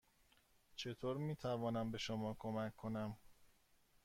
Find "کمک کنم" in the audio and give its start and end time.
2.39-3.17